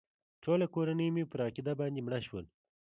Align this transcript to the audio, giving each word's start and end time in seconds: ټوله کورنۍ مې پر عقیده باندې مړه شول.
ټوله 0.43 0.65
کورنۍ 0.75 1.07
مې 1.15 1.23
پر 1.31 1.39
عقیده 1.47 1.73
باندې 1.79 2.03
مړه 2.05 2.19
شول. 2.27 2.45